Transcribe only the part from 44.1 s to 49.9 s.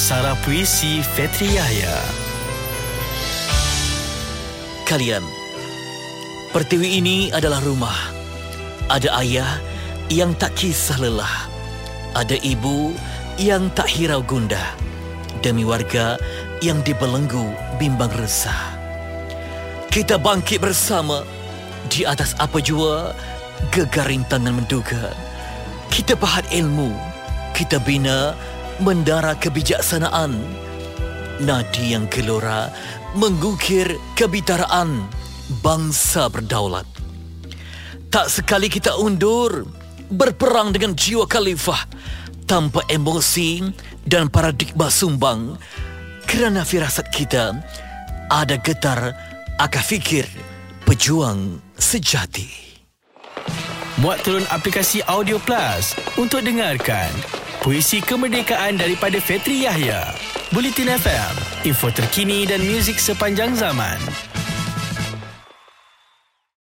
paradigma sumbang kerana firasat kita ada getar akal